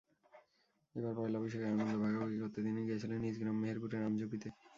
এবার 0.95 1.13
পয়লা 1.17 1.37
বৈশাখের 1.41 1.71
আনন্দ 1.71 1.93
ভাগাভাগি 2.03 2.37
করতে 2.41 2.59
তিনি 2.65 2.79
গিয়েছিলেন 2.87 3.19
নিজ 3.23 3.35
গ্রাম 3.41 3.57
মেহেরপুরের 3.61 4.07
আমঝুপিতে। 4.07 4.47